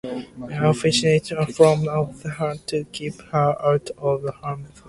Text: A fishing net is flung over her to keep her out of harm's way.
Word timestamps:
A 0.67 0.73
fishing 0.73 1.11
net 1.21 1.31
is 1.49 1.55
flung 1.55 1.87
over 1.87 2.27
her 2.29 2.55
to 2.65 2.85
keep 2.85 3.21
her 3.31 3.55
out 3.63 3.91
of 3.99 4.27
harm's 4.37 4.69
way. 4.69 4.75